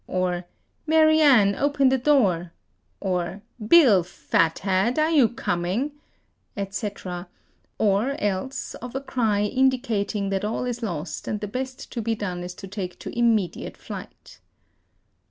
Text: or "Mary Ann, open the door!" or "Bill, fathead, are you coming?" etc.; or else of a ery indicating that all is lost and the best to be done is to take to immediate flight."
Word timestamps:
or 0.07 0.47
"Mary 0.87 1.19
Ann, 1.21 1.53
open 1.53 1.89
the 1.89 1.97
door!" 1.99 2.51
or 2.99 3.43
"Bill, 3.67 4.01
fathead, 4.01 4.97
are 4.97 5.11
you 5.11 5.29
coming?" 5.29 5.91
etc.; 6.57 7.27
or 7.77 8.19
else 8.19 8.73
of 8.81 8.95
a 8.95 9.03
ery 9.15 9.45
indicating 9.45 10.29
that 10.29 10.43
all 10.43 10.65
is 10.65 10.81
lost 10.81 11.27
and 11.27 11.39
the 11.39 11.47
best 11.47 11.91
to 11.91 12.01
be 12.01 12.15
done 12.15 12.41
is 12.43 12.55
to 12.55 12.67
take 12.67 12.97
to 12.97 13.15
immediate 13.15 13.77
flight." 13.77 14.39